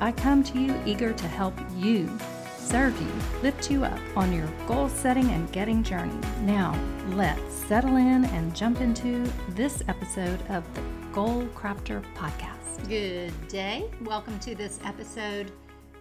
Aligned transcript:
I 0.00 0.12
come 0.12 0.42
to 0.44 0.58
you 0.58 0.80
eager 0.84 1.12
to 1.12 1.28
help 1.28 1.54
you, 1.76 2.10
serve 2.56 3.00
you, 3.00 3.12
lift 3.42 3.70
you 3.70 3.84
up 3.84 4.00
on 4.16 4.32
your 4.32 4.46
goal 4.66 4.88
setting 4.88 5.30
and 5.30 5.50
getting 5.52 5.82
journey. 5.82 6.18
Now, 6.40 6.78
let's 7.10 7.54
settle 7.54 7.96
in 7.96 8.24
and 8.24 8.54
jump 8.54 8.80
into 8.80 9.30
this 9.50 9.82
episode 9.88 10.40
of 10.48 10.64
the 10.74 10.82
Goal 11.12 11.44
Crafter 11.54 12.02
Podcast. 12.14 12.88
Good 12.88 13.32
day. 13.48 13.90
Welcome 14.02 14.38
to 14.40 14.54
this 14.54 14.80
episode, 14.84 15.52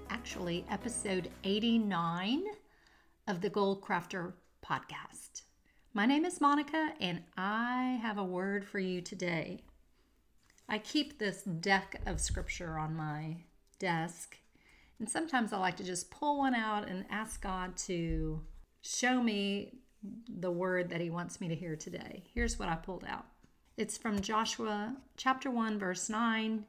actually, 0.10 0.66
episode 0.70 1.30
89 1.44 2.44
of 3.28 3.42
the 3.42 3.50
Goal 3.50 3.80
Crafter 3.80 4.34
Podcast. 4.66 5.44
My 5.94 6.06
name 6.06 6.26
is 6.26 6.40
Monica, 6.40 6.94
and 7.02 7.24
I 7.38 8.00
have 8.02 8.18
a 8.18 8.24
word 8.24 8.66
for 8.66 8.80
you 8.80 9.02
today. 9.02 9.64
I 10.70 10.78
keep 10.78 11.20
this 11.20 11.44
deck 11.44 12.02
of 12.06 12.22
scripture 12.22 12.80
on 12.80 12.96
my 12.96 13.44
desk. 13.82 14.38
And 15.00 15.10
sometimes 15.10 15.52
I 15.52 15.58
like 15.58 15.78
to 15.78 15.84
just 15.84 16.12
pull 16.12 16.38
one 16.38 16.54
out 16.54 16.88
and 16.88 17.06
ask 17.10 17.42
God 17.42 17.76
to 17.88 18.40
show 18.82 19.22
me 19.22 19.80
the 20.30 20.52
word 20.52 20.90
that 20.90 21.02
He 21.02 21.10
wants 21.10 21.42
me 21.42 21.48
to 21.48 21.56
hear 21.56 21.76
today. 21.76 22.24
Here's 22.34 22.60
what 22.60 22.70
I 22.70 22.76
pulled 22.76 23.04
out 23.06 23.26
it's 23.78 23.98
from 23.98 24.22
Joshua 24.22 24.96
chapter 25.18 25.50
1, 25.50 25.80
verse 25.80 26.10
9. 26.10 26.66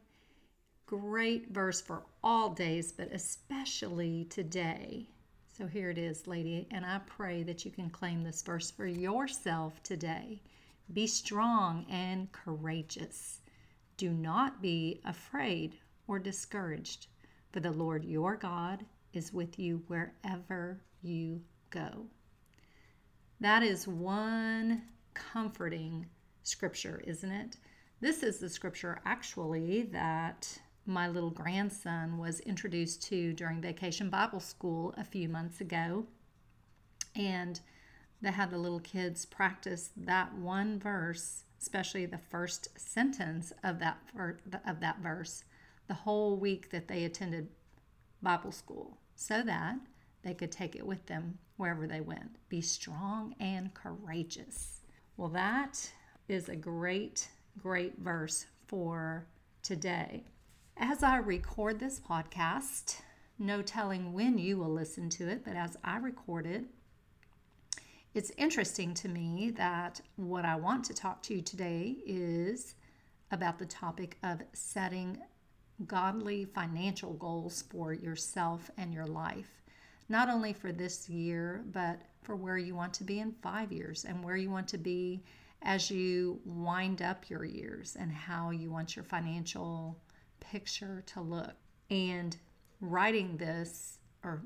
Great 0.86 1.52
verse 1.52 1.80
for 1.80 2.04
all 2.24 2.50
days, 2.50 2.90
but 2.92 3.12
especially 3.12 4.26
today. 4.30 5.08
So 5.56 5.66
here 5.66 5.90
it 5.90 5.98
is, 5.98 6.26
lady, 6.26 6.66
and 6.70 6.86
I 6.86 7.00
pray 7.06 7.42
that 7.42 7.64
you 7.66 7.70
can 7.70 7.90
claim 7.90 8.22
this 8.22 8.40
verse 8.40 8.70
for 8.70 8.86
yourself 8.86 9.82
today. 9.82 10.40
Be 10.90 11.06
strong 11.06 11.84
and 11.90 12.32
courageous. 12.32 13.40
Do 13.98 14.10
not 14.10 14.62
be 14.62 15.02
afraid 15.04 15.74
or 16.06 16.18
discouraged, 16.18 17.06
for 17.52 17.60
the 17.60 17.70
Lord 17.70 18.04
your 18.04 18.36
God 18.36 18.84
is 19.12 19.32
with 19.32 19.58
you 19.58 19.82
wherever 19.86 20.80
you 21.02 21.42
go. 21.70 22.06
That 23.40 23.62
is 23.62 23.88
one 23.88 24.82
comforting 25.14 26.06
scripture, 26.42 27.02
isn't 27.06 27.30
it? 27.30 27.56
This 28.00 28.22
is 28.22 28.38
the 28.38 28.48
scripture 28.48 29.00
actually 29.04 29.82
that 29.92 30.58
my 30.86 31.08
little 31.08 31.30
grandson 31.30 32.18
was 32.18 32.40
introduced 32.40 33.02
to 33.04 33.32
during 33.32 33.60
vacation 33.60 34.10
Bible 34.10 34.40
school 34.40 34.94
a 34.96 35.04
few 35.04 35.28
months 35.28 35.60
ago. 35.60 36.06
And 37.14 37.60
they 38.20 38.30
had 38.30 38.50
the 38.50 38.58
little 38.58 38.80
kids 38.80 39.24
practice 39.24 39.90
that 39.96 40.34
one 40.34 40.78
verse, 40.78 41.44
especially 41.60 42.06
the 42.06 42.18
first 42.18 42.68
sentence 42.76 43.52
of 43.62 43.78
that 43.80 43.98
of 44.66 44.80
that 44.80 45.00
verse 45.00 45.44
the 45.92 45.96
whole 45.96 46.36
week 46.36 46.70
that 46.70 46.88
they 46.88 47.04
attended 47.04 47.46
Bible 48.22 48.50
school 48.50 48.96
so 49.14 49.42
that 49.42 49.76
they 50.22 50.32
could 50.32 50.50
take 50.50 50.74
it 50.74 50.86
with 50.86 51.04
them 51.04 51.36
wherever 51.58 51.86
they 51.86 52.00
went. 52.00 52.34
Be 52.48 52.62
strong 52.62 53.34
and 53.38 53.74
courageous. 53.74 54.80
Well, 55.18 55.28
that 55.28 55.92
is 56.28 56.48
a 56.48 56.56
great, 56.56 57.28
great 57.58 57.98
verse 57.98 58.46
for 58.68 59.26
today. 59.62 60.24
As 60.78 61.02
I 61.02 61.18
record 61.18 61.78
this 61.78 62.00
podcast, 62.00 63.02
no 63.38 63.60
telling 63.60 64.14
when 64.14 64.38
you 64.38 64.56
will 64.56 64.72
listen 64.72 65.10
to 65.10 65.28
it, 65.28 65.44
but 65.44 65.56
as 65.56 65.76
I 65.84 65.98
record 65.98 66.46
it, 66.46 66.64
it's 68.14 68.32
interesting 68.38 68.94
to 68.94 69.08
me 69.10 69.52
that 69.58 70.00
what 70.16 70.46
I 70.46 70.56
want 70.56 70.86
to 70.86 70.94
talk 70.94 71.22
to 71.24 71.34
you 71.34 71.42
today 71.42 71.96
is 72.06 72.76
about 73.30 73.58
the 73.58 73.66
topic 73.66 74.16
of 74.22 74.40
setting 74.54 75.18
godly 75.86 76.44
financial 76.44 77.14
goals 77.14 77.64
for 77.70 77.92
yourself 77.92 78.70
and 78.76 78.92
your 78.92 79.06
life, 79.06 79.62
not 80.08 80.28
only 80.28 80.52
for 80.52 80.72
this 80.72 81.08
year, 81.08 81.64
but 81.72 82.00
for 82.22 82.36
where 82.36 82.58
you 82.58 82.74
want 82.74 82.94
to 82.94 83.04
be 83.04 83.20
in 83.20 83.32
five 83.42 83.72
years 83.72 84.04
and 84.04 84.22
where 84.22 84.36
you 84.36 84.50
want 84.50 84.68
to 84.68 84.78
be 84.78 85.22
as 85.62 85.90
you 85.90 86.40
wind 86.44 87.02
up 87.02 87.28
your 87.28 87.44
years 87.44 87.96
and 87.98 88.12
how 88.12 88.50
you 88.50 88.70
want 88.70 88.96
your 88.96 89.04
financial 89.04 89.96
picture 90.40 91.02
to 91.06 91.20
look. 91.20 91.54
And 91.90 92.36
writing 92.80 93.36
this 93.36 93.98
or 94.24 94.42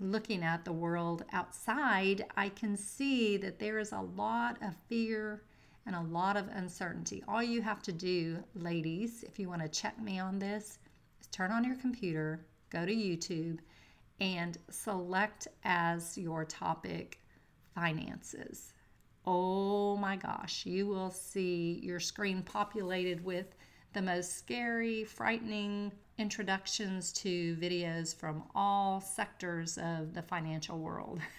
looking 0.00 0.42
at 0.42 0.64
the 0.64 0.72
world 0.72 1.24
outside, 1.32 2.24
I 2.36 2.48
can 2.50 2.76
see 2.76 3.36
that 3.38 3.58
there 3.58 3.78
is 3.78 3.92
a 3.92 4.00
lot 4.00 4.56
of 4.62 4.74
fear 4.88 5.42
and 5.88 5.96
a 5.96 6.12
lot 6.12 6.36
of 6.36 6.46
uncertainty. 6.48 7.24
All 7.26 7.42
you 7.42 7.62
have 7.62 7.82
to 7.84 7.92
do, 7.92 8.44
ladies, 8.54 9.24
if 9.26 9.38
you 9.38 9.48
want 9.48 9.62
to 9.62 9.68
check 9.68 9.98
me 9.98 10.18
on 10.18 10.38
this, 10.38 10.78
is 11.18 11.26
turn 11.28 11.50
on 11.50 11.64
your 11.64 11.76
computer, 11.76 12.44
go 12.68 12.84
to 12.84 12.94
YouTube, 12.94 13.58
and 14.20 14.58
select 14.68 15.48
as 15.64 16.18
your 16.18 16.44
topic 16.44 17.20
finances. 17.74 18.74
Oh 19.26 19.96
my 19.96 20.16
gosh, 20.16 20.66
you 20.66 20.86
will 20.86 21.10
see 21.10 21.80
your 21.82 22.00
screen 22.00 22.42
populated 22.42 23.24
with 23.24 23.46
the 23.94 24.02
most 24.02 24.36
scary, 24.36 25.04
frightening 25.04 25.90
introductions 26.18 27.14
to 27.14 27.56
videos 27.56 28.14
from 28.14 28.42
all 28.54 29.00
sectors 29.00 29.78
of 29.78 30.12
the 30.12 30.22
financial 30.22 30.78
world. 30.78 31.20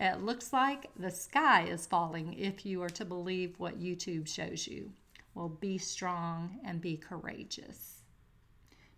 it 0.00 0.22
looks 0.22 0.52
like 0.52 0.90
the 0.96 1.10
sky 1.10 1.64
is 1.64 1.86
falling 1.86 2.34
if 2.34 2.64
you 2.64 2.82
are 2.82 2.90
to 2.90 3.04
believe 3.04 3.58
what 3.58 3.80
YouTube 3.80 4.28
shows 4.28 4.66
you. 4.66 4.92
Well, 5.34 5.48
be 5.48 5.78
strong 5.78 6.60
and 6.64 6.80
be 6.80 6.96
courageous. 6.96 8.02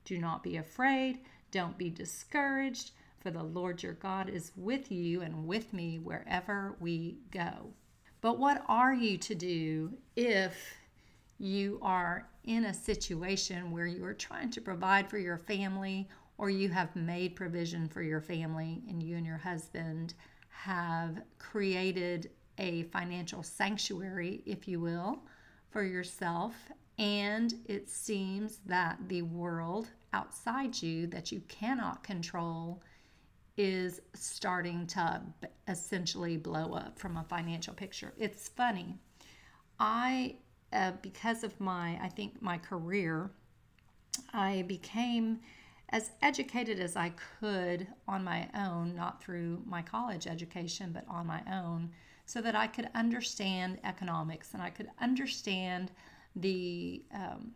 Do 0.05 0.19
not 0.19 0.43
be 0.43 0.57
afraid. 0.57 1.21
Don't 1.51 1.79
be 1.79 1.91
discouraged, 1.91 2.93
for 3.21 3.31
the 3.31 3.43
Lord 3.43 3.83
your 3.83 3.95
God 3.95 4.29
is 4.29 4.53
with 4.57 4.91
you 4.91 5.21
and 5.23 5.47
with 5.47 5.73
me 5.73 5.99
wherever 5.99 6.77
we 6.81 7.19
go. 7.31 7.73
But 8.21 8.39
what 8.39 8.65
are 8.69 8.95
you 8.95 9.17
to 9.19 9.35
do 9.35 9.93
if 10.17 10.77
you 11.39 11.79
are 11.83 12.29
in 12.45 12.67
a 12.67 12.75
situation 12.75 13.71
where 13.71 13.87
you 13.87 14.05
are 14.05 14.15
trying 14.15 14.51
to 14.51 14.61
provide 14.61 15.09
for 15.09 15.19
your 15.19 15.39
family 15.39 16.09
or 16.37 16.51
you 16.51 16.69
have 16.69 16.95
made 16.97 17.37
provision 17.37 17.89
for 17.89 18.03
your 18.03 18.21
family 18.21 18.83
and 18.89 19.03
you 19.03 19.17
and 19.17 19.27
your 19.27 19.39
husband 19.39 20.15
have 20.51 21.23
created 21.39 22.31
a 22.59 22.83
financial 22.85 23.43
sanctuary, 23.43 24.43
if 24.45 24.69
you 24.69 24.81
will, 24.81 25.23
for 25.71 25.83
yourself. 25.83 26.55
And 26.99 27.55
it 27.67 27.89
seems 27.89 28.59
that 28.67 28.99
the 29.09 29.23
world 29.23 29.89
outside 30.13 30.83
you 30.83 31.07
that 31.07 31.33
you 31.33 31.41
cannot 31.49 32.03
control 32.03 32.83
is 33.57 34.01
starting 34.15 34.87
to 34.87 35.21
essentially 35.69 36.37
blow 36.37 36.75
up 36.75 36.99
from 36.99 37.17
a 37.17 37.25
financial 37.25 37.75
picture. 37.75 38.13
It's 38.19 38.49
funny. 38.49 38.97
I, 39.79 40.37
uh, 40.73 40.93
because 41.03 41.45
of 41.45 41.59
my, 41.61 41.99
I 42.03 42.09
think 42.09 42.43
my 42.43 42.59
career, 42.59 43.31
I 44.33 44.63
became 44.63 45.41
as 45.91 46.13
educated 46.23 46.79
as 46.79 46.97
I 46.97 47.13
could 47.41 47.87
on 48.07 48.25
my 48.25 48.49
own, 48.55 48.95
not 48.95 49.23
through 49.23 49.63
my 49.67 49.83
college 49.83 50.27
education, 50.27 50.93
but 50.93 51.05
on 51.09 51.27
my 51.27 51.43
own, 51.53 51.91
so 52.27 52.41
that 52.41 52.55
I 52.55 52.69
could 52.69 52.89
understand 52.95 53.79
economics 53.83 54.55
and 54.55 54.63
I 54.63 54.71
could 54.71 54.89
understand 55.01 55.91
the 56.37 57.03
um, 57.13 57.53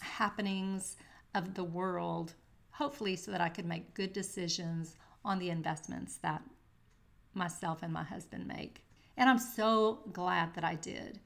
happenings 0.00 0.96
of 1.34 1.54
the 1.54 1.64
world, 1.64 2.34
hopefully, 2.70 3.16
so 3.16 3.32
that 3.32 3.40
I 3.40 3.48
could 3.48 3.66
make 3.66 3.94
good 3.94 4.12
decisions 4.12 4.96
on 5.24 5.40
the 5.40 5.50
investments 5.50 6.18
that 6.18 6.42
myself 7.34 7.82
and 7.82 7.92
my 7.92 8.04
husband 8.04 8.46
make. 8.46 8.84
And 9.16 9.28
I'm 9.28 9.38
so 9.38 10.00
glad 10.12 10.54
that 10.54 10.64
I 10.64 10.76
did. 10.76 11.18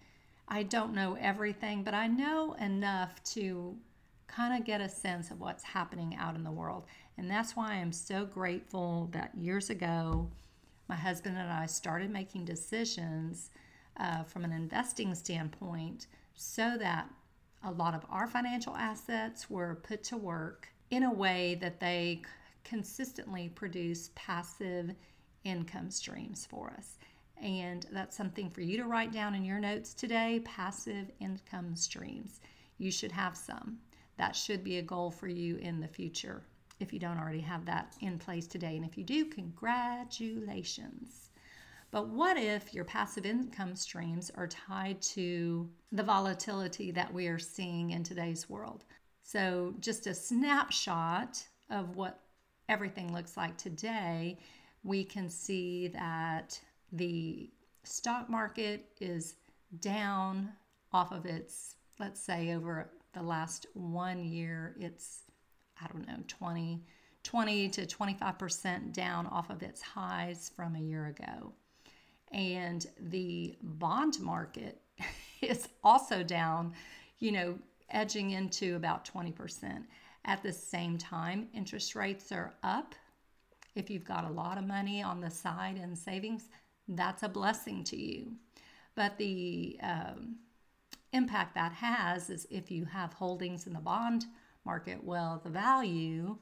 I 0.49 0.63
don't 0.63 0.95
know 0.95 1.17
everything, 1.21 1.85
but 1.85 1.95
I 1.95 2.07
know 2.07 2.55
enough 2.55 3.23
to 3.35 3.77
kind 4.31 4.56
of 4.59 4.65
get 4.65 4.81
a 4.81 4.88
sense 4.88 5.31
of 5.31 5.41
what's 5.41 5.65
happening 5.65 6.17
out 6.17 6.35
in 6.35 6.44
the 6.44 6.50
world. 6.50 6.85
And 7.19 7.31
that's 7.31 7.56
why 7.56 7.75
I'm 7.75 7.93
so 7.93 8.25
grateful 8.25 9.09
that 9.12 9.35
years 9.37 9.71
ago, 9.71 10.29
my 10.88 10.97
husband 10.97 11.37
and 11.37 11.50
I 11.50 11.67
started 11.67 12.11
making 12.11 12.44
decisions 12.44 13.50
uh, 13.97 14.23
from 14.23 14.44
an 14.44 14.53
investing 14.53 15.15
standpoint 15.15 16.06
so 16.35 16.77
that 16.79 17.09
a 17.65 17.71
lot 17.71 17.94
of 17.94 18.06
our 18.09 18.27
financial 18.27 18.75
assets 18.77 19.50
were 19.50 19.81
put 19.82 20.03
to 20.05 20.17
work 20.17 20.69
in 20.91 21.03
a 21.03 21.12
way 21.12 21.59
that 21.61 21.81
they 21.81 22.23
consistently 22.65 23.50
produce 23.55 24.11
passive 24.15 24.94
income 25.44 25.91
streams 25.91 26.47
for 26.47 26.73
us. 26.76 26.99
And 27.43 27.87
that's 27.93 28.17
something 28.17 28.50
for 28.50 28.61
you 28.61 28.76
to 28.76 28.85
write 28.85 29.12
down 29.12 29.35
in 29.35 29.44
your 29.44 29.59
notes 29.59 29.94
today 29.94 30.41
passive 30.44 31.11
income 31.21 31.75
streams. 31.75 32.41
You 32.79 32.91
should 32.91 33.12
have 33.12 33.37
some. 33.37 33.79
That 34.21 34.37
should 34.37 34.63
be 34.63 34.77
a 34.77 34.83
goal 34.83 35.11
for 35.11 35.29
you 35.29 35.57
in 35.57 35.81
the 35.81 35.89
future 35.89 36.43
if 36.79 36.93
you 36.93 36.99
don't 36.99 37.17
already 37.17 37.41
have 37.41 37.65
that 37.65 37.97
in 38.03 38.19
place 38.19 38.47
today. 38.47 38.77
And 38.77 38.85
if 38.85 38.99
you 38.99 39.03
do, 39.03 39.25
congratulations. 39.25 41.31
But 41.91 42.09
what 42.09 42.37
if 42.37 42.75
your 42.75 42.85
passive 42.85 43.25
income 43.25 43.75
streams 43.75 44.31
are 44.35 44.47
tied 44.47 45.01
to 45.15 45.71
the 45.91 46.03
volatility 46.03 46.91
that 46.91 47.15
we 47.15 47.29
are 47.29 47.39
seeing 47.39 47.93
in 47.93 48.03
today's 48.03 48.47
world? 48.47 48.85
So, 49.23 49.73
just 49.81 50.07
a 50.07 50.13
snapshot 50.13 51.43
of 51.71 51.97
what 51.97 52.21
everything 52.69 53.15
looks 53.15 53.39
like 53.39 53.57
today, 53.57 54.39
we 54.85 55.03
can 55.03 55.31
see 55.31 55.89
that 55.89 56.61
the 56.93 57.49
stock 57.85 58.29
market 58.29 58.85
is 59.01 59.37
down 59.81 60.53
off 60.93 61.11
of 61.11 61.25
its, 61.25 61.77
let's 61.99 62.21
say, 62.21 62.53
over 62.53 62.91
the 63.12 63.23
last 63.23 63.67
one 63.75 64.25
year, 64.25 64.75
it's, 64.79 65.23
I 65.83 65.87
don't 65.89 66.07
know, 66.07 66.23
20, 66.29 66.83
20 67.23 67.69
to 67.71 67.87
25% 67.87 68.93
down 68.93 69.27
off 69.27 69.51
of 69.51 69.62
its 69.62 69.83
highs 69.83 70.51
from 70.55 70.77
a 70.77 70.81
year 70.81 71.07
ago. 71.07 71.53
And 72.33 72.87
the 73.01 73.57
bond 73.62 74.21
market 74.21 74.81
is 75.43 75.69
also 75.83 76.23
down, 76.23 76.73
you 77.19 77.33
know, 77.33 77.59
edging 77.91 78.31
into 78.31 78.77
about 78.77 79.05
20%. 79.05 79.85
At 80.25 80.43
the 80.43 80.53
same 80.53 80.99
time, 80.99 81.49
interest 81.55 81.95
rates 81.95 82.31
are 82.31 82.55
up. 82.62 82.95
If 83.75 83.91
you've 83.91 84.05
got 84.05 84.25
a 84.25 84.33
lot 84.33 84.59
of 84.59 84.67
money 84.67 85.03
on 85.03 85.21
the 85.21 85.31
side 85.31 85.77
in 85.77 85.97
savings, 85.97 86.49
that's 86.89 87.23
a 87.23 87.29
blessing 87.29 87.85
to 87.85 87.97
you. 87.97 88.33
But 88.95 89.17
the 89.17 89.79
um, 89.83 90.37
impact 91.12 91.55
that 91.55 91.73
has 91.73 92.31
is 92.31 92.47
if 92.51 92.71
you 92.71 92.85
have 92.85 93.12
holdings 93.12 93.67
in 93.67 93.73
the 93.73 93.81
bond 93.81 94.27
market, 94.65 95.03
well, 95.03 95.41
the 95.43 95.51
value, 95.51 96.37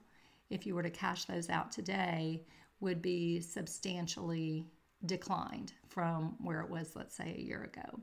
if 0.51 0.67
you 0.67 0.75
were 0.75 0.83
to 0.83 0.91
cash 0.91 1.25
those 1.25 1.49
out 1.49 1.71
today, 1.71 2.43
would 2.81 3.03
be 3.03 3.41
substantially 3.41 4.67
declined 5.07 5.73
from 5.89 6.37
where 6.43 6.61
it 6.61 6.71
was, 6.71 6.95
let's 6.95 7.15
say, 7.15 7.35
a 7.37 7.41
year 7.41 7.65
ago. 7.65 8.01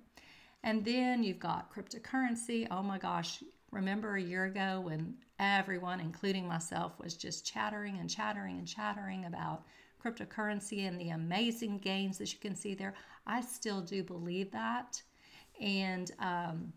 And 0.63 0.83
then 0.83 1.23
you've 1.23 1.39
got 1.39 1.73
cryptocurrency. 1.73 2.67
Oh 2.71 2.81
my 2.81 2.97
gosh, 2.97 3.43
remember 3.71 4.15
a 4.15 4.21
year 4.21 4.45
ago 4.45 4.81
when 4.83 5.15
everyone, 5.39 5.99
including 5.99 6.47
myself, 6.47 6.93
was 6.99 7.15
just 7.15 7.45
chattering 7.45 7.99
and 7.99 8.09
chattering 8.09 8.57
and 8.57 8.67
chattering 8.67 9.25
about 9.25 9.63
cryptocurrency 10.03 10.87
and 10.87 10.99
the 10.99 11.09
amazing 11.09 11.77
gains 11.79 12.17
that 12.17 12.33
you 12.33 12.39
can 12.39 12.55
see 12.55 12.73
there? 12.73 12.95
I 13.27 13.41
still 13.41 13.81
do 13.81 14.03
believe 14.03 14.51
that. 14.51 15.01
And 15.61 16.11
um, 16.19 16.73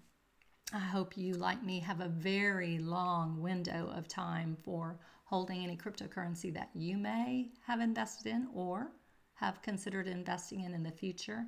I 0.72 0.78
hope 0.78 1.16
you, 1.16 1.34
like 1.34 1.64
me, 1.64 1.80
have 1.80 2.00
a 2.00 2.08
very 2.08 2.78
long 2.78 3.40
window 3.40 3.92
of 3.96 4.08
time 4.08 4.56
for 4.62 4.98
holding 5.24 5.62
any 5.62 5.76
cryptocurrency 5.76 6.52
that 6.54 6.70
you 6.74 6.96
may 6.96 7.50
have 7.66 7.80
invested 7.80 8.26
in 8.26 8.48
or 8.54 8.92
have 9.34 9.62
considered 9.62 10.06
investing 10.06 10.62
in 10.62 10.74
in 10.74 10.82
the 10.82 10.90
future 10.90 11.44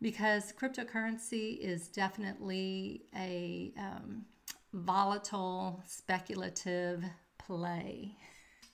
because 0.00 0.52
cryptocurrency 0.52 1.58
is 1.58 1.88
definitely 1.88 3.02
a 3.16 3.72
um, 3.78 4.24
volatile, 4.72 5.82
speculative 5.86 7.04
play. 7.38 8.16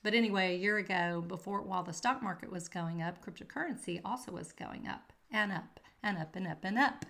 But 0.02 0.14
anyway, 0.14 0.54
a 0.54 0.58
year 0.58 0.78
ago, 0.78 1.22
before 1.26 1.62
while 1.62 1.82
the 1.82 1.92
stock 1.92 2.22
market 2.22 2.50
was 2.50 2.68
going 2.68 3.02
up, 3.02 3.24
cryptocurrency 3.24 4.00
also 4.04 4.32
was 4.32 4.52
going 4.52 4.88
up 4.88 5.12
and 5.30 5.52
up 5.52 5.78
and 6.02 6.16
up 6.16 6.34
and 6.36 6.46
up 6.46 6.64
and 6.64 6.78
up 6.78 7.04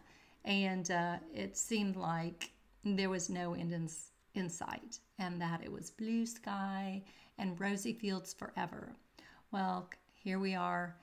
and 0.45 0.91
uh, 0.91 1.17
it 1.35 1.57
seemed 1.57 1.97
like 1.97 2.51
there 2.85 3.11
was 3.11 3.29
no 3.29 3.55
end 3.55 3.73
in, 3.73 3.89
in 4.35 4.49
sight 4.49 4.99
and 5.19 5.41
that 5.41 5.63
it 5.63 5.71
was 5.71 5.91
blue 5.91 6.25
sky 6.27 7.03
and 7.39 7.61
rosy 7.61 7.93
fields 7.93 8.33
forever. 8.33 8.93
Well, 9.53 9.91
here 10.15 10.39
we 10.39 10.55
are, 10.55 10.97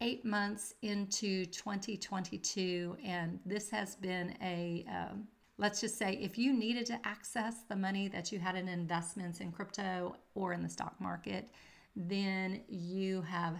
eight 0.00 0.24
months 0.24 0.74
into 0.82 1.46
2022, 1.46 2.96
and 3.04 3.38
this 3.44 3.70
has 3.70 3.96
been 3.96 4.36
a 4.42 4.84
um, 4.88 5.26
let's 5.58 5.80
just 5.80 5.96
say 5.98 6.14
if 6.14 6.36
you 6.36 6.52
needed 6.52 6.86
to 6.86 6.98
access 7.04 7.62
the 7.68 7.76
money 7.76 8.08
that 8.08 8.32
you 8.32 8.38
had 8.38 8.56
in 8.56 8.68
investments 8.68 9.40
in 9.40 9.52
crypto 9.52 10.16
or 10.34 10.52
in 10.52 10.62
the 10.62 10.68
stock 10.68 11.00
market, 11.00 11.50
then 11.94 12.60
you 12.68 13.22
have 13.22 13.56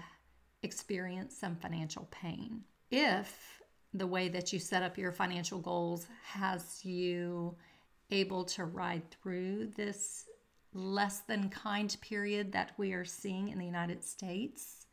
experienced 0.62 1.38
some 1.38 1.56
financial 1.56 2.08
pain. 2.10 2.62
If 2.90 3.62
the 3.94 4.06
way 4.06 4.28
that 4.28 4.52
you 4.52 4.58
set 4.58 4.82
up 4.82 4.98
your 4.98 5.12
financial 5.12 5.60
goals 5.60 6.06
has 6.24 6.84
you 6.84 7.54
able 8.10 8.44
to 8.44 8.64
ride 8.64 9.08
through 9.10 9.68
this 9.76 10.24
less 10.72 11.20
than 11.20 11.48
kind 11.48 11.96
period 12.00 12.52
that 12.52 12.72
we 12.76 12.92
are 12.92 13.04
seeing 13.04 13.48
in 13.48 13.58
the 13.58 13.64
United 13.64 14.02
States 14.02 14.86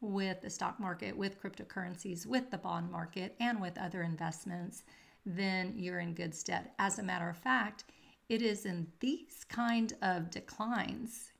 with 0.00 0.40
the 0.40 0.48
stock 0.48 0.80
market, 0.80 1.16
with 1.16 1.42
cryptocurrencies, 1.42 2.24
with 2.24 2.50
the 2.50 2.56
bond 2.58 2.90
market, 2.90 3.34
and 3.38 3.60
with 3.60 3.76
other 3.76 4.02
investments, 4.02 4.84
then 5.26 5.74
you're 5.76 6.00
in 6.00 6.14
good 6.14 6.34
stead. 6.34 6.70
As 6.78 6.98
a 6.98 7.02
matter 7.02 7.28
of 7.28 7.36
fact, 7.36 7.84
it 8.28 8.40
is 8.40 8.64
in 8.64 8.86
these 9.00 9.44
kind 9.48 9.92
of 10.00 10.30
declines, 10.30 11.32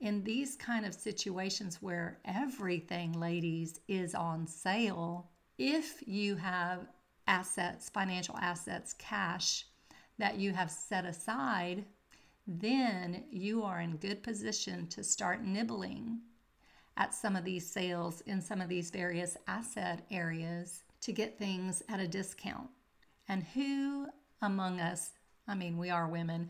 in 0.00 0.24
these 0.24 0.56
kind 0.56 0.84
of 0.84 0.94
situations 0.94 1.80
where 1.80 2.18
everything, 2.24 3.12
ladies, 3.12 3.80
is 3.88 4.14
on 4.14 4.46
sale 4.46 5.30
if 5.60 6.02
you 6.08 6.36
have 6.36 6.86
assets, 7.26 7.90
financial 7.90 8.34
assets, 8.38 8.94
cash 8.94 9.66
that 10.18 10.38
you 10.38 10.54
have 10.54 10.70
set 10.70 11.04
aside, 11.04 11.84
then 12.46 13.24
you 13.30 13.62
are 13.62 13.80
in 13.80 13.98
good 13.98 14.22
position 14.22 14.86
to 14.86 15.04
start 15.04 15.44
nibbling 15.44 16.18
at 16.96 17.14
some 17.14 17.36
of 17.36 17.44
these 17.44 17.70
sales 17.70 18.22
in 18.22 18.40
some 18.40 18.62
of 18.62 18.70
these 18.70 18.90
various 18.90 19.36
asset 19.46 20.06
areas 20.10 20.82
to 21.02 21.12
get 21.12 21.38
things 21.38 21.82
at 21.90 22.00
a 22.00 22.08
discount. 22.08 22.70
And 23.28 23.42
who 23.42 24.06
among 24.40 24.80
us, 24.80 25.10
I 25.46 25.54
mean, 25.54 25.76
we 25.76 25.90
are 25.90 26.08
women, 26.08 26.48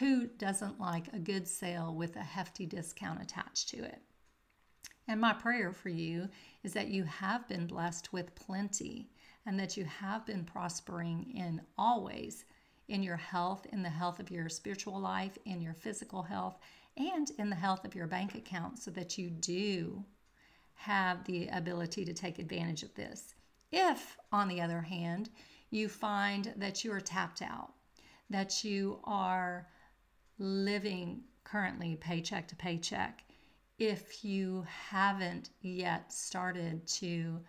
who 0.00 0.26
doesn't 0.26 0.80
like 0.80 1.06
a 1.12 1.18
good 1.20 1.46
sale 1.46 1.94
with 1.94 2.16
a 2.16 2.20
hefty 2.22 2.66
discount 2.66 3.22
attached 3.22 3.68
to 3.68 3.84
it? 3.84 4.02
And 5.08 5.20
my 5.20 5.32
prayer 5.32 5.72
for 5.72 5.88
you 5.88 6.28
is 6.62 6.74
that 6.74 6.88
you 6.88 7.04
have 7.04 7.48
been 7.48 7.66
blessed 7.66 8.12
with 8.12 8.34
plenty 8.34 9.08
and 9.46 9.58
that 9.58 9.76
you 9.76 9.86
have 9.86 10.26
been 10.26 10.44
prospering 10.44 11.32
in 11.34 11.62
always 11.78 12.44
in 12.88 13.02
your 13.02 13.16
health, 13.16 13.66
in 13.72 13.82
the 13.82 13.88
health 13.88 14.20
of 14.20 14.30
your 14.30 14.50
spiritual 14.50 15.00
life, 15.00 15.38
in 15.46 15.62
your 15.62 15.72
physical 15.72 16.22
health, 16.22 16.58
and 16.98 17.30
in 17.38 17.48
the 17.48 17.56
health 17.56 17.86
of 17.86 17.94
your 17.94 18.06
bank 18.06 18.34
account 18.34 18.78
so 18.78 18.90
that 18.90 19.16
you 19.16 19.30
do 19.30 20.04
have 20.74 21.24
the 21.24 21.48
ability 21.48 22.04
to 22.04 22.12
take 22.12 22.38
advantage 22.38 22.82
of 22.82 22.94
this. 22.94 23.34
If, 23.72 24.16
on 24.30 24.48
the 24.48 24.60
other 24.60 24.82
hand, 24.82 25.30
you 25.70 25.88
find 25.88 26.52
that 26.56 26.84
you 26.84 26.92
are 26.92 27.00
tapped 27.00 27.42
out, 27.42 27.72
that 28.30 28.62
you 28.62 29.00
are 29.04 29.68
living 30.38 31.22
currently 31.44 31.96
paycheck 31.96 32.48
to 32.48 32.56
paycheck, 32.56 33.24
if 33.78 34.24
you 34.24 34.66
haven't 34.90 35.50
yet 35.60 36.12
started 36.12 36.84
to 36.86 37.40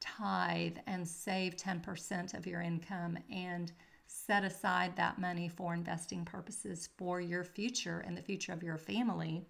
tithe 0.00 0.76
and 0.86 1.06
save 1.06 1.56
10% 1.56 2.34
of 2.34 2.46
your 2.46 2.60
income 2.60 3.18
and 3.30 3.72
set 4.06 4.44
aside 4.44 4.94
that 4.94 5.18
money 5.18 5.48
for 5.48 5.72
investing 5.72 6.24
purposes 6.24 6.90
for 6.96 7.20
your 7.20 7.42
future 7.42 8.04
and 8.06 8.16
the 8.16 8.22
future 8.22 8.52
of 8.52 8.62
your 8.62 8.76
family, 8.76 9.42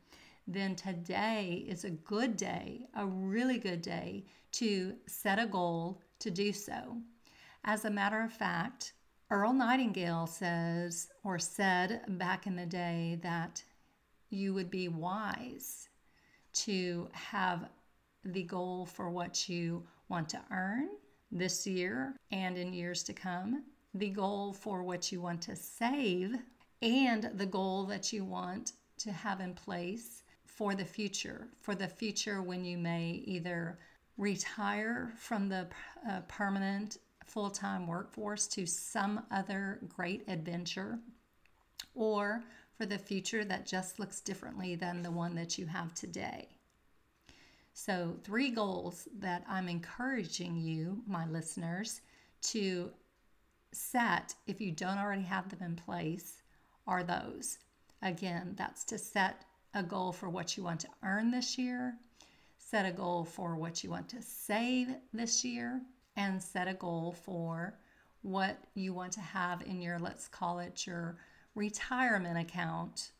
then 0.46 0.76
today 0.76 1.64
is 1.68 1.84
a 1.84 1.90
good 1.90 2.36
day, 2.36 2.86
a 2.94 3.04
really 3.04 3.58
good 3.58 3.82
day 3.82 4.24
to 4.52 4.94
set 5.06 5.40
a 5.40 5.46
goal 5.46 6.00
to 6.20 6.30
do 6.30 6.52
so. 6.52 6.96
As 7.64 7.84
a 7.84 7.90
matter 7.90 8.22
of 8.22 8.32
fact, 8.32 8.92
Earl 9.28 9.52
Nightingale 9.52 10.28
says 10.28 11.08
or 11.24 11.40
said 11.40 12.02
back 12.16 12.46
in 12.46 12.54
the 12.54 12.64
day 12.64 13.18
that 13.24 13.64
you 14.30 14.54
would 14.54 14.70
be 14.70 14.86
wise 14.86 15.85
to 16.56 17.08
have 17.12 17.68
the 18.24 18.42
goal 18.42 18.86
for 18.86 19.10
what 19.10 19.48
you 19.48 19.84
want 20.08 20.28
to 20.30 20.40
earn 20.50 20.88
this 21.30 21.66
year 21.66 22.14
and 22.30 22.56
in 22.56 22.72
years 22.72 23.02
to 23.04 23.12
come, 23.12 23.64
the 23.94 24.10
goal 24.10 24.52
for 24.52 24.82
what 24.82 25.10
you 25.12 25.20
want 25.20 25.42
to 25.42 25.56
save, 25.56 26.36
and 26.82 27.30
the 27.34 27.46
goal 27.46 27.84
that 27.84 28.12
you 28.12 28.24
want 28.24 28.72
to 28.98 29.12
have 29.12 29.40
in 29.40 29.54
place 29.54 30.22
for 30.44 30.74
the 30.74 30.84
future, 30.84 31.48
for 31.60 31.74
the 31.74 31.88
future 31.88 32.42
when 32.42 32.64
you 32.64 32.78
may 32.78 33.22
either 33.26 33.78
retire 34.16 35.12
from 35.16 35.48
the 35.48 35.66
uh, 36.08 36.20
permanent 36.28 36.98
full 37.24 37.50
time 37.50 37.86
workforce 37.86 38.46
to 38.46 38.64
some 38.66 39.22
other 39.30 39.80
great 39.94 40.22
adventure 40.28 40.98
or 41.94 42.42
for 42.76 42.86
the 42.86 42.98
future 42.98 43.44
that 43.44 43.66
just 43.66 43.98
looks 43.98 44.20
differently 44.20 44.74
than 44.74 45.02
the 45.02 45.10
one 45.10 45.34
that 45.34 45.58
you 45.58 45.66
have 45.66 45.94
today. 45.94 46.48
So, 47.72 48.16
three 48.24 48.50
goals 48.50 49.06
that 49.18 49.44
I'm 49.48 49.68
encouraging 49.68 50.56
you, 50.56 51.02
my 51.06 51.26
listeners, 51.26 52.00
to 52.42 52.90
set 53.72 54.34
if 54.46 54.60
you 54.60 54.72
don't 54.72 54.98
already 54.98 55.22
have 55.22 55.48
them 55.48 55.62
in 55.62 55.76
place 55.76 56.42
are 56.86 57.02
those. 57.02 57.58
Again, 58.02 58.54
that's 58.56 58.84
to 58.84 58.98
set 58.98 59.44
a 59.74 59.82
goal 59.82 60.12
for 60.12 60.30
what 60.30 60.56
you 60.56 60.62
want 60.62 60.80
to 60.80 60.88
earn 61.02 61.30
this 61.30 61.58
year, 61.58 61.94
set 62.58 62.86
a 62.86 62.92
goal 62.92 63.24
for 63.24 63.56
what 63.56 63.84
you 63.84 63.90
want 63.90 64.08
to 64.10 64.22
save 64.22 64.88
this 65.12 65.44
year, 65.44 65.82
and 66.16 66.42
set 66.42 66.68
a 66.68 66.74
goal 66.74 67.12
for 67.12 67.74
what 68.22 68.56
you 68.74 68.94
want 68.94 69.12
to 69.12 69.20
have 69.20 69.62
in 69.62 69.82
your, 69.82 69.98
let's 69.98 70.28
call 70.28 70.58
it 70.58 70.86
your 70.86 71.16
retirement 71.56 72.38
account 72.38 73.10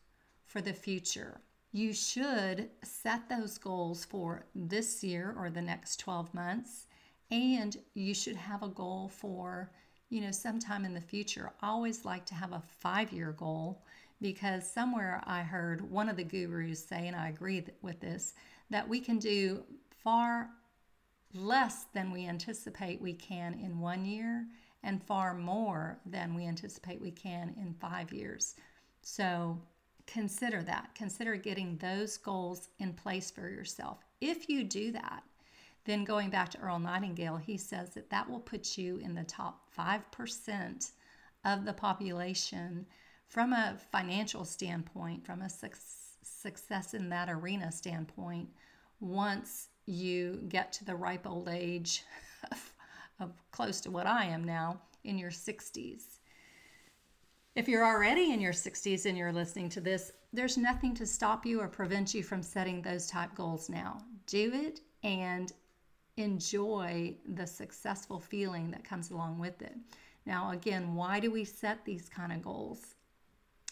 for 0.45 0.61
the 0.61 0.71
future. 0.71 1.41
You 1.73 1.91
should 1.91 2.69
set 2.83 3.27
those 3.27 3.57
goals 3.57 4.05
for 4.05 4.45
this 4.55 5.03
year 5.03 5.35
or 5.37 5.49
the 5.49 5.61
next 5.61 5.99
12 5.99 6.33
months, 6.33 6.87
and 7.29 7.75
you 7.93 8.13
should 8.13 8.37
have 8.37 8.63
a 8.63 8.69
goal 8.69 9.09
for, 9.09 9.69
you 10.09 10.21
know, 10.21 10.31
sometime 10.31 10.85
in 10.85 10.93
the 10.93 11.01
future. 11.01 11.51
I 11.61 11.67
always 11.67 12.05
like 12.05 12.25
to 12.27 12.35
have 12.35 12.53
a 12.53 12.63
five 12.79 13.11
year 13.11 13.33
goal 13.33 13.83
because 14.21 14.71
somewhere 14.71 15.21
I 15.25 15.41
heard 15.41 15.91
one 15.91 16.07
of 16.07 16.15
the 16.15 16.23
gurus 16.23 16.83
say, 16.85 17.07
and 17.07 17.15
I 17.15 17.27
agree 17.29 17.65
with 17.81 17.99
this, 17.99 18.33
that 18.69 18.87
we 18.87 19.01
can 19.01 19.19
do 19.19 19.63
far 19.89 20.49
less 21.33 21.85
than 21.93 22.11
we 22.11 22.25
anticipate 22.25 23.01
we 23.01 23.13
can 23.13 23.53
in 23.53 23.79
one 23.79 24.05
year 24.05 24.47
and 24.83 25.03
far 25.03 25.33
more 25.33 25.99
than 26.05 26.33
we 26.33 26.45
anticipate 26.45 27.01
we 27.01 27.11
can 27.11 27.53
in 27.57 27.73
five 27.73 28.11
years. 28.11 28.55
So 29.01 29.59
consider 30.05 30.63
that. 30.63 30.93
Consider 30.95 31.35
getting 31.35 31.77
those 31.77 32.17
goals 32.17 32.69
in 32.79 32.93
place 32.93 33.31
for 33.31 33.49
yourself. 33.49 33.99
If 34.21 34.49
you 34.49 34.63
do 34.63 34.91
that, 34.93 35.23
then 35.85 36.03
going 36.03 36.29
back 36.29 36.49
to 36.49 36.59
Earl 36.59 36.79
Nightingale, 36.79 37.37
he 37.37 37.57
says 37.57 37.91
that 37.91 38.09
that 38.09 38.29
will 38.29 38.39
put 38.39 38.77
you 38.77 38.97
in 38.97 39.15
the 39.15 39.23
top 39.23 39.69
5% 39.77 40.91
of 41.45 41.65
the 41.65 41.73
population 41.73 42.85
from 43.27 43.53
a 43.53 43.77
financial 43.91 44.45
standpoint, 44.45 45.25
from 45.25 45.41
a 45.41 45.49
success 45.49 46.93
in 46.93 47.09
that 47.09 47.29
arena 47.29 47.71
standpoint, 47.71 48.49
once 48.99 49.69
you 49.85 50.41
get 50.49 50.71
to 50.73 50.85
the 50.85 50.95
ripe 50.95 51.27
old 51.27 51.49
age 51.49 52.03
of, 52.51 52.73
of 53.19 53.31
close 53.51 53.81
to 53.81 53.91
what 53.91 54.07
I 54.07 54.25
am 54.25 54.43
now 54.43 54.81
in 55.03 55.17
your 55.17 55.31
60s. 55.31 56.19
If 57.55 57.67
you're 57.67 57.85
already 57.85 58.31
in 58.31 58.39
your 58.39 58.53
60s 58.53 59.05
and 59.05 59.17
you're 59.17 59.33
listening 59.33 59.69
to 59.69 59.81
this, 59.81 60.11
there's 60.31 60.57
nothing 60.57 60.93
to 60.95 61.05
stop 61.05 61.45
you 61.45 61.59
or 61.59 61.67
prevent 61.67 62.13
you 62.13 62.21
from 62.21 62.43
setting 62.43 62.81
those 62.81 63.07
type 63.07 63.33
goals 63.33 63.69
now. 63.69 63.99
Do 64.27 64.51
it 64.53 64.81
and 65.03 65.51
enjoy 66.17 67.15
the 67.33 67.47
successful 67.47 68.19
feeling 68.19 68.69
that 68.71 68.83
comes 68.83 69.11
along 69.11 69.39
with 69.39 69.61
it. 69.61 69.75
Now, 70.25 70.51
again, 70.51 70.93
why 70.93 71.19
do 71.19 71.31
we 71.31 71.45
set 71.45 71.85
these 71.85 72.09
kind 72.09 72.33
of 72.33 72.43
goals? 72.43 72.95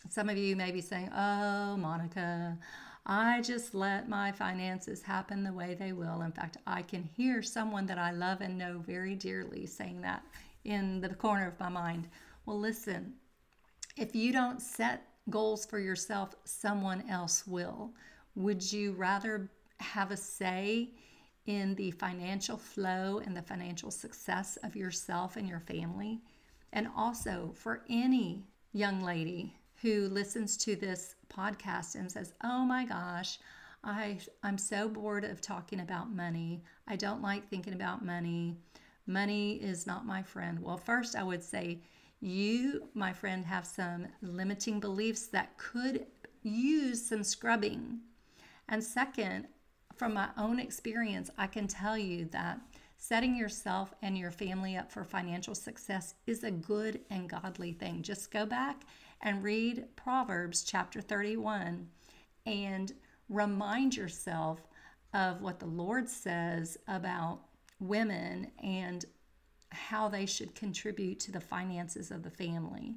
Some 0.09 0.29
of 0.29 0.37
you 0.37 0.55
may 0.55 0.71
be 0.71 0.81
saying, 0.81 1.09
Oh, 1.13 1.75
Monica, 1.77 2.57
I 3.05 3.41
just 3.41 3.75
let 3.75 4.09
my 4.09 4.31
finances 4.31 5.03
happen 5.03 5.43
the 5.43 5.53
way 5.53 5.75
they 5.75 5.91
will. 5.91 6.23
In 6.23 6.31
fact, 6.31 6.57
I 6.65 6.81
can 6.81 7.03
hear 7.03 7.43
someone 7.43 7.85
that 7.85 7.99
I 7.99 8.11
love 8.11 8.41
and 8.41 8.57
know 8.57 8.81
very 8.85 9.13
dearly 9.15 9.67
saying 9.67 10.01
that 10.01 10.23
in 10.63 11.01
the 11.01 11.09
corner 11.09 11.47
of 11.47 11.59
my 11.59 11.69
mind. 11.69 12.07
Well, 12.45 12.59
listen, 12.59 13.13
if 13.95 14.15
you 14.15 14.31
don't 14.33 14.59
set 14.59 15.03
goals 15.29 15.67
for 15.67 15.77
yourself, 15.77 16.33
someone 16.45 17.03
else 17.07 17.45
will. 17.45 17.91
Would 18.35 18.73
you 18.73 18.93
rather 18.93 19.51
have 19.79 20.09
a 20.09 20.17
say 20.17 20.89
in 21.45 21.75
the 21.75 21.91
financial 21.91 22.57
flow 22.57 23.21
and 23.23 23.37
the 23.37 23.41
financial 23.43 23.91
success 23.91 24.57
of 24.63 24.75
yourself 24.75 25.35
and 25.35 25.47
your 25.47 25.59
family? 25.59 26.21
And 26.73 26.87
also 26.95 27.51
for 27.55 27.83
any 27.87 28.47
young 28.73 29.03
lady 29.03 29.55
who 29.85 30.09
listens 30.09 30.57
to 30.57 30.75
this 30.75 31.13
podcast 31.31 31.93
and 31.93 32.11
says, 32.11 32.33
Oh 32.43 32.65
my 32.65 32.85
gosh, 32.85 33.37
I, 33.83 34.17
I'm 34.41 34.57
so 34.57 34.89
bored 34.89 35.23
of 35.23 35.41
talking 35.41 35.79
about 35.79 36.11
money. 36.11 36.63
I 36.87 36.95
don't 36.95 37.21
like 37.21 37.47
thinking 37.47 37.73
about 37.73 38.03
money. 38.03 38.57
Money 39.05 39.57
is 39.57 39.85
not 39.85 40.07
my 40.07 40.23
friend. 40.23 40.59
Well, 40.59 40.77
first, 40.77 41.15
I 41.15 41.21
would 41.21 41.43
say 41.43 41.83
you, 42.19 42.87
my 42.95 43.13
friend, 43.13 43.45
have 43.45 43.67
some 43.67 44.07
limiting 44.23 44.79
beliefs 44.79 45.27
that 45.27 45.55
could 45.59 46.07
use 46.41 47.07
some 47.07 47.23
scrubbing. 47.23 47.99
And 48.67 48.83
second, 48.83 49.47
from 49.95 50.15
my 50.15 50.29
own 50.35 50.59
experience, 50.59 51.29
I 51.37 51.45
can 51.45 51.67
tell 51.67 51.95
you 51.95 52.25
that 52.31 52.59
setting 53.07 53.35
yourself 53.35 53.93
and 54.01 54.17
your 54.17 54.31
family 54.31 54.75
up 54.75 54.91
for 54.91 55.03
financial 55.03 55.53
success 55.53 56.15
is 56.25 56.43
a 56.43 56.49
good 56.49 56.99
and 57.11 57.29
godly 57.29 57.71
thing. 57.71 58.01
Just 58.01 58.31
go 58.31 58.47
back 58.47 58.81
and 59.21 59.43
read 59.43 59.85
Proverbs 59.95 60.63
chapter 60.63 61.01
31 61.01 61.87
and 62.47 62.91
remind 63.29 63.95
yourself 63.95 64.67
of 65.13 65.41
what 65.41 65.59
the 65.59 65.67
Lord 65.67 66.09
says 66.09 66.79
about 66.87 67.41
women 67.79 68.51
and 68.63 69.05
how 69.69 70.09
they 70.09 70.25
should 70.25 70.55
contribute 70.55 71.19
to 71.19 71.31
the 71.31 71.39
finances 71.39 72.09
of 72.09 72.23
the 72.23 72.31
family. 72.31 72.95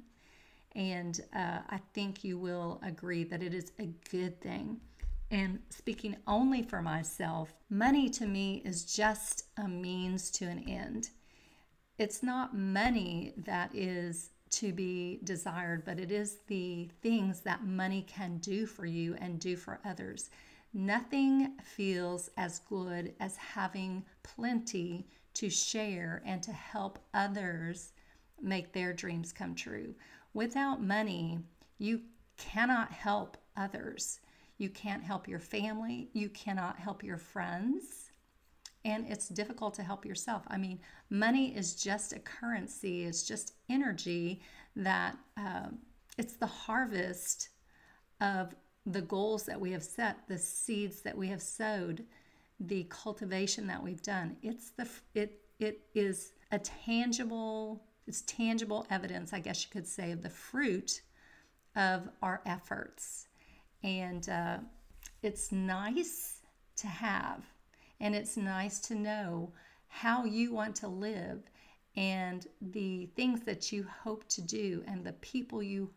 And 0.75 1.19
uh, 1.35 1.59
I 1.69 1.79
think 1.93 2.23
you 2.23 2.39
will 2.39 2.81
agree 2.83 3.25
that 3.25 3.43
it 3.43 3.53
is 3.53 3.73
a 3.77 3.89
good 4.09 4.41
thing. 4.41 4.81
And 5.31 5.59
speaking 5.69 6.17
only 6.25 6.63
for 6.63 6.81
myself, 6.81 7.53
money 7.69 8.09
to 8.11 8.25
me 8.25 8.61
is 8.65 8.83
just 8.83 9.45
a 9.57 9.67
means 9.67 10.31
to 10.31 10.45
an 10.45 10.67
end. 10.67 11.09
It's 11.99 12.23
not 12.23 12.57
money 12.57 13.33
that 13.37 13.75
is 13.75 14.31
to 14.51 14.73
be 14.73 15.19
desired, 15.23 15.85
but 15.85 15.99
it 15.99 16.11
is 16.11 16.37
the 16.47 16.89
things 17.03 17.41
that 17.41 17.63
money 17.63 18.03
can 18.07 18.37
do 18.37 18.65
for 18.65 18.85
you 18.85 19.15
and 19.19 19.39
do 19.39 19.55
for 19.55 19.79
others. 19.85 20.29
Nothing 20.73 21.57
feels 21.63 22.29
as 22.37 22.59
good 22.59 23.13
as 23.19 23.35
having 23.35 24.05
plenty 24.23 25.07
to 25.35 25.49
share 25.49 26.21
and 26.25 26.41
to 26.43 26.51
help 26.51 26.99
others 27.13 27.91
make 28.41 28.71
their 28.71 28.93
dreams 28.93 29.31
come 29.31 29.53
true. 29.53 29.93
Without 30.33 30.81
money, 30.81 31.39
you 31.77 32.01
cannot 32.37 32.91
help 32.91 33.37
others. 33.55 34.19
You 34.59 34.69
can't 34.69 35.03
help 35.03 35.27
your 35.27 35.39
family. 35.39 36.09
You 36.13 36.29
cannot 36.29 36.77
help 36.77 37.03
your 37.03 37.17
friends 37.17 38.09
and 38.85 39.05
it's 39.07 39.27
difficult 39.27 39.73
to 39.75 39.83
help 39.83 40.05
yourself. 40.05 40.43
I 40.47 40.57
mean, 40.57 40.79
money 41.09 41.55
is 41.55 41.75
just 41.75 42.13
a 42.13 42.19
currency, 42.19 43.05
it's 43.05 43.23
just 43.23 43.53
energy 43.69 44.41
that 44.75 45.17
uh, 45.37 45.67
it's 46.17 46.35
the 46.35 46.45
harvest 46.45 47.49
of 48.21 48.55
the 48.85 49.01
goals 49.01 49.43
that 49.43 49.59
we 49.59 49.71
have 49.71 49.83
set, 49.83 50.27
the 50.27 50.37
seeds 50.37 51.01
that 51.01 51.17
we 51.17 51.27
have 51.27 51.41
sowed, 51.41 52.05
the 52.59 52.85
cultivation 52.89 53.67
that 53.67 53.81
we've 53.81 54.01
done. 54.01 54.37
It's 54.41 54.71
the 54.71 54.87
it 55.13 55.41
it 55.59 55.81
is 55.93 56.33
a 56.51 56.59
tangible 56.59 57.83
it's 58.07 58.21
tangible 58.21 58.87
evidence, 58.89 59.33
I 59.33 59.39
guess 59.39 59.63
you 59.63 59.69
could 59.71 59.87
say, 59.87 60.11
of 60.11 60.23
the 60.23 60.29
fruit 60.29 61.01
of 61.75 62.09
our 62.23 62.41
efforts, 62.45 63.27
and 63.83 64.27
uh, 64.29 64.57
it's 65.21 65.51
nice 65.51 66.39
to 66.77 66.87
have 66.87 67.43
and 67.99 68.15
it's 68.15 68.37
nice 68.37 68.79
to 68.79 68.95
know 68.95 69.51
how 69.87 70.23
you 70.23 70.53
want 70.53 70.75
to 70.77 70.87
live 70.87 71.41
and 71.95 72.47
the 72.61 73.07
things 73.15 73.41
that 73.41 73.71
you 73.71 73.85
hope 74.03 74.27
to 74.29 74.41
do 74.41 74.83
and 74.87 75.03
the 75.03 75.13
people 75.13 75.61
you 75.61 75.89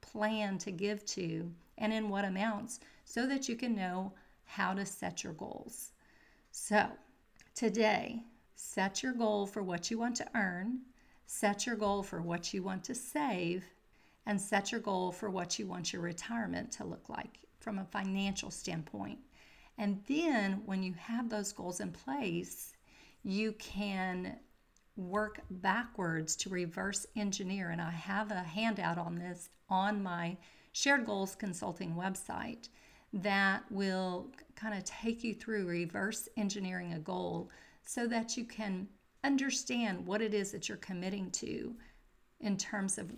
plan 0.00 0.56
to 0.58 0.70
give 0.70 1.04
to 1.04 1.50
and 1.78 1.92
in 1.92 2.08
what 2.08 2.24
amounts 2.24 2.80
so 3.04 3.26
that 3.26 3.48
you 3.48 3.56
can 3.56 3.74
know 3.74 4.12
how 4.44 4.72
to 4.72 4.86
set 4.86 5.24
your 5.24 5.32
goals. 5.32 5.90
So, 6.52 6.86
today, 7.54 8.22
set 8.54 9.02
your 9.02 9.12
goal 9.12 9.46
for 9.46 9.62
what 9.62 9.90
you 9.90 9.98
want 9.98 10.16
to 10.16 10.28
earn, 10.34 10.80
set 11.26 11.66
your 11.66 11.76
goal 11.76 12.02
for 12.02 12.22
what 12.22 12.54
you 12.54 12.62
want 12.62 12.84
to 12.84 12.94
save, 12.94 13.64
and 14.26 14.40
set 14.40 14.72
your 14.72 14.80
goal 14.80 15.12
for 15.12 15.30
what 15.30 15.58
you 15.58 15.66
want 15.66 15.92
your 15.92 16.02
retirement 16.02 16.72
to 16.72 16.84
look 16.84 17.08
like 17.08 17.40
from 17.60 17.78
a 17.78 17.84
financial 17.84 18.50
standpoint. 18.50 19.18
And 19.78 20.00
then 20.06 20.62
when 20.66 20.82
you 20.82 20.94
have 20.94 21.28
those 21.28 21.52
goals 21.52 21.80
in 21.80 21.90
place, 21.90 22.74
you 23.22 23.52
can 23.52 24.38
work 24.96 25.40
backwards 25.50 26.36
to 26.36 26.50
reverse 26.50 27.06
engineer. 27.16 27.70
And 27.70 27.80
I 27.80 27.90
have 27.90 28.30
a 28.30 28.42
handout 28.42 28.98
on 28.98 29.16
this 29.16 29.48
on 29.68 30.02
my 30.02 30.36
Shared 30.72 31.06
Goals 31.06 31.34
Consulting 31.34 31.94
website 31.94 32.68
that 33.12 33.64
will 33.70 34.30
kind 34.56 34.74
of 34.76 34.84
take 34.84 35.24
you 35.24 35.34
through 35.34 35.66
reverse 35.66 36.28
engineering 36.36 36.94
a 36.94 36.98
goal 36.98 37.50
so 37.82 38.06
that 38.06 38.36
you 38.36 38.44
can 38.44 38.88
understand 39.22 40.04
what 40.06 40.20
it 40.20 40.34
is 40.34 40.52
that 40.52 40.68
you're 40.68 40.78
committing 40.78 41.30
to 41.30 41.74
in 42.40 42.56
terms 42.56 42.98
of 42.98 43.12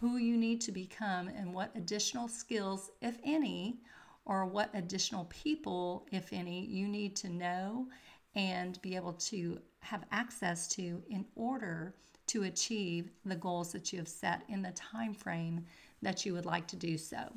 who 0.00 0.16
you 0.16 0.36
need 0.36 0.60
to 0.60 0.72
become 0.72 1.28
and 1.28 1.52
what 1.52 1.74
additional 1.74 2.28
skills, 2.28 2.90
if 3.00 3.18
any, 3.24 3.80
or 4.24 4.44
what 4.44 4.70
additional 4.74 5.24
people, 5.24 6.06
if 6.12 6.32
any, 6.32 6.64
you 6.66 6.86
need 6.86 7.16
to 7.16 7.28
know 7.28 7.86
and 8.34 8.80
be 8.82 8.94
able 8.94 9.14
to 9.14 9.58
have 9.80 10.04
access 10.12 10.68
to 10.68 11.02
in 11.08 11.24
order 11.34 11.94
to 12.26 12.44
achieve 12.44 13.10
the 13.24 13.34
goals 13.34 13.72
that 13.72 13.92
you 13.92 13.98
have 13.98 14.08
set 14.08 14.42
in 14.48 14.62
the 14.62 14.70
time 14.72 15.14
frame 15.14 15.64
that 16.02 16.24
you 16.24 16.34
would 16.34 16.46
like 16.46 16.66
to 16.68 16.76
do 16.76 16.96
so. 16.98 17.32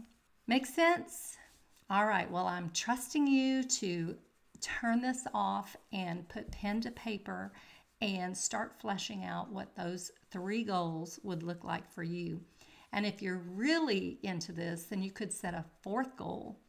Make 0.47 0.65
sense? 0.65 1.37
All 1.89 2.05
right, 2.05 2.29
well, 2.29 2.45
I'm 2.45 2.69
trusting 2.73 3.25
you 3.25 3.63
to 3.63 4.15
turn 4.59 5.01
this 5.01 5.25
off 5.33 5.75
and 5.91 6.27
put 6.29 6.51
pen 6.51 6.81
to 6.81 6.91
paper 6.91 7.51
and 8.01 8.36
start 8.36 8.79
fleshing 8.79 9.24
out 9.24 9.51
what 9.51 9.75
those 9.75 10.12
three 10.31 10.63
goals 10.63 11.20
would 11.24 11.43
look 11.43 11.63
like 11.63 11.89
for 11.89 12.03
you. 12.03 12.41
And 12.93 13.05
if 13.05 13.22
you're 13.22 13.41
really 13.53 14.20
into 14.24 14.51
this, 14.51 14.84
then 14.84 15.01
you 15.01 15.12
could 15.12 15.31
set 15.31 15.53
a 15.53 15.65
fourth 15.81 16.17
goal. 16.17 16.60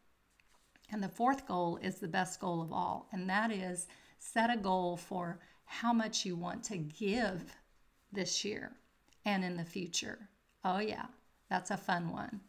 And 0.90 1.02
the 1.02 1.08
fourth 1.08 1.46
goal 1.46 1.78
is 1.82 1.96
the 1.96 2.08
best 2.08 2.38
goal 2.38 2.60
of 2.60 2.72
all, 2.72 3.08
and 3.12 3.28
that 3.30 3.50
is 3.50 3.88
set 4.18 4.50
a 4.50 4.58
goal 4.58 4.96
for 4.96 5.40
how 5.64 5.92
much 5.92 6.26
you 6.26 6.36
want 6.36 6.62
to 6.64 6.76
give 6.76 7.56
this 8.12 8.44
year 8.44 8.72
and 9.24 9.42
in 9.42 9.56
the 9.56 9.64
future. 9.64 10.28
Oh, 10.64 10.78
yeah, 10.78 11.06
that's 11.48 11.70
a 11.70 11.76
fun 11.76 12.10
one. 12.10 12.40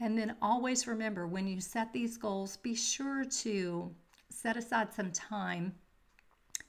And 0.00 0.16
then 0.16 0.36
always 0.40 0.86
remember 0.86 1.26
when 1.26 1.48
you 1.48 1.60
set 1.60 1.92
these 1.92 2.16
goals, 2.16 2.56
be 2.58 2.74
sure 2.74 3.24
to 3.24 3.92
set 4.30 4.56
aside 4.56 4.94
some 4.94 5.10
time 5.10 5.74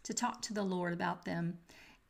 to 0.04 0.14
talk 0.14 0.42
to 0.44 0.54
the 0.54 0.64
Lord 0.64 0.94
about 0.94 1.26
them 1.26 1.58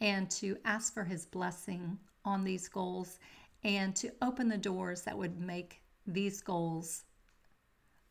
and 0.02 0.30
to 0.32 0.58
ask 0.66 0.94
for 0.94 1.04
His 1.04 1.26
blessing 1.26 1.98
on 2.26 2.44
these 2.44 2.68
goals 2.68 3.20
and 3.64 3.96
to 3.96 4.12
open 4.22 4.48
the 4.48 4.58
doors 4.58 5.02
that 5.02 5.18
would 5.18 5.40
make 5.40 5.82
these 6.08 6.42
goals 6.42 7.04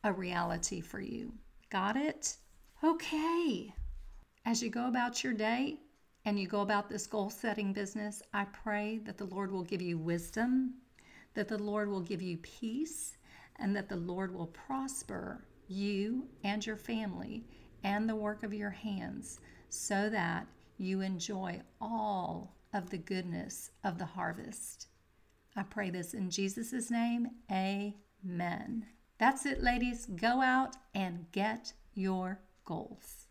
a 0.03 0.13
reality 0.13 0.81
for 0.81 0.99
you. 0.99 1.33
Got 1.69 1.97
it? 1.97 2.37
Okay. 2.83 3.73
As 4.45 4.63
you 4.63 4.69
go 4.69 4.87
about 4.87 5.23
your 5.23 5.33
day 5.33 5.79
and 6.25 6.39
you 6.39 6.47
go 6.47 6.61
about 6.61 6.89
this 6.89 7.07
goal 7.07 7.29
setting 7.29 7.73
business, 7.73 8.21
I 8.33 8.45
pray 8.45 8.99
that 9.05 9.17
the 9.17 9.25
Lord 9.25 9.51
will 9.51 9.63
give 9.63 9.81
you 9.81 9.97
wisdom, 9.97 10.75
that 11.33 11.47
the 11.47 11.57
Lord 11.57 11.89
will 11.89 12.01
give 12.01 12.21
you 12.21 12.37
peace, 12.37 13.17
and 13.57 13.75
that 13.75 13.89
the 13.89 13.97
Lord 13.97 14.33
will 14.33 14.47
prosper 14.47 15.45
you 15.67 16.27
and 16.43 16.65
your 16.65 16.77
family 16.77 17.43
and 17.83 18.07
the 18.07 18.15
work 18.15 18.43
of 18.43 18.53
your 18.53 18.69
hands 18.69 19.39
so 19.69 20.09
that 20.09 20.47
you 20.77 21.01
enjoy 21.01 21.61
all 21.81 22.55
of 22.73 22.89
the 22.89 22.97
goodness 22.97 23.71
of 23.83 23.97
the 23.97 24.05
harvest. 24.05 24.87
I 25.55 25.63
pray 25.63 25.89
this 25.89 26.13
in 26.13 26.29
Jesus' 26.29 26.89
name. 26.89 27.29
Amen. 27.51 28.85
That's 29.17 29.45
it, 29.45 29.61
ladies. 29.61 30.05
Go 30.05 30.41
out 30.41 30.75
and 30.93 31.25
get 31.31 31.73
your 31.93 32.39
goals. 32.65 33.25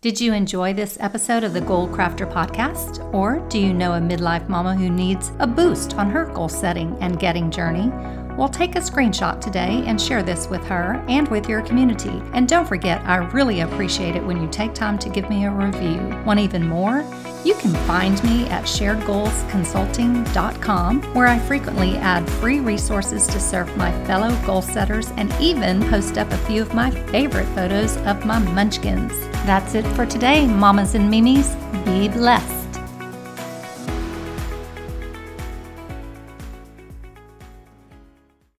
Did 0.00 0.20
you 0.20 0.34
enjoy 0.34 0.74
this 0.74 0.98
episode 1.00 1.44
of 1.44 1.54
the 1.54 1.62
Goal 1.62 1.88
Crafter 1.88 2.30
podcast? 2.30 3.12
Or 3.14 3.38
do 3.48 3.58
you 3.58 3.72
know 3.72 3.94
a 3.94 4.00
midlife 4.00 4.48
mama 4.50 4.76
who 4.76 4.90
needs 4.90 5.32
a 5.38 5.46
boost 5.46 5.94
on 5.94 6.10
her 6.10 6.26
goal 6.26 6.50
setting 6.50 6.94
and 7.00 7.18
getting 7.18 7.50
journey? 7.50 7.90
Well, 8.36 8.48
take 8.48 8.74
a 8.74 8.80
screenshot 8.80 9.40
today 9.40 9.84
and 9.86 10.00
share 10.00 10.22
this 10.22 10.48
with 10.48 10.64
her 10.64 11.04
and 11.08 11.28
with 11.28 11.48
your 11.48 11.62
community. 11.62 12.20
And 12.32 12.48
don't 12.48 12.66
forget, 12.66 13.00
I 13.06 13.16
really 13.16 13.60
appreciate 13.60 14.16
it 14.16 14.24
when 14.24 14.42
you 14.42 14.48
take 14.48 14.74
time 14.74 14.98
to 14.98 15.08
give 15.08 15.30
me 15.30 15.44
a 15.44 15.52
review. 15.52 16.00
Want 16.26 16.40
even 16.40 16.68
more? 16.68 17.04
You 17.44 17.54
can 17.56 17.72
find 17.86 18.22
me 18.24 18.46
at 18.46 18.64
sharedgoalsconsulting.com, 18.64 21.02
where 21.14 21.26
I 21.26 21.38
frequently 21.38 21.98
add 21.98 22.26
free 22.28 22.58
resources 22.58 23.26
to 23.28 23.38
serve 23.38 23.76
my 23.76 23.92
fellow 24.04 24.34
goal 24.44 24.62
setters 24.62 25.12
and 25.12 25.32
even 25.40 25.88
post 25.88 26.18
up 26.18 26.32
a 26.32 26.38
few 26.38 26.62
of 26.62 26.74
my 26.74 26.90
favorite 26.90 27.46
photos 27.54 27.96
of 27.98 28.24
my 28.24 28.38
munchkins. 28.38 29.12
That's 29.44 29.74
it 29.74 29.86
for 29.88 30.06
today, 30.06 30.46
mamas 30.46 30.94
and 30.94 31.10
mimis. 31.10 31.54
Be 31.84 32.08
blessed. 32.08 32.63